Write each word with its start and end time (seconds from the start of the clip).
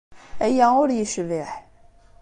Aya 0.45 0.67
ur 0.81 0.89
yecbiḥ. 0.97 1.49